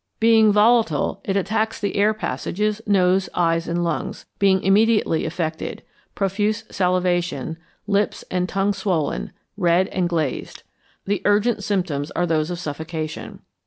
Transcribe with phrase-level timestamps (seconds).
[0.19, 5.83] _Being volatile, it attacks the air passages, nose, eyes and lungs, being immediately affected;
[6.15, 10.63] profuse salivation; lips and tongue swollen, red, and glazed.
[11.05, 13.41] The urgent symptoms are those of suffocation.